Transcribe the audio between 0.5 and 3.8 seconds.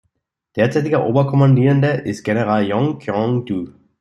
Derzeitiger Oberkommandierender ist General Jeong Kyeong-du.